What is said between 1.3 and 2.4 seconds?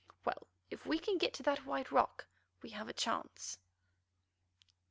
to that White Rock